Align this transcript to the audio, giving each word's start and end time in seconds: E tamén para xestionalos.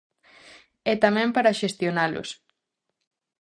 E 0.91 0.93
tamén 1.03 1.29
para 1.35 1.57
xestionalos. 1.61 2.29